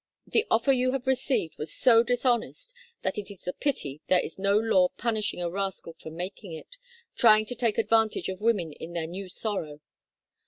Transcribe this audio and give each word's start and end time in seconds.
The 0.25 0.47
offer 0.49 0.73
you 0.73 0.93
have 0.93 1.05
received 1.05 1.59
was 1.59 1.71
so 1.71 2.01
dishonest 2.01 2.73
that 3.03 3.19
it 3.19 3.29
is 3.29 3.47
a 3.47 3.53
pity 3.53 4.01
there 4.07 4.19
is 4.19 4.39
no 4.39 4.57
law 4.57 4.89
punishing 4.97 5.43
a 5.43 5.47
rascal 5.51 5.93
for 5.99 6.09
making 6.09 6.53
it, 6.53 6.75
trying 7.15 7.45
to 7.45 7.55
take 7.55 7.77
advantage 7.77 8.27
of 8.27 8.41
women 8.41 8.71
in 8.71 8.93
their 8.93 9.05
new 9.05 9.29
sorrow. 9.29 9.79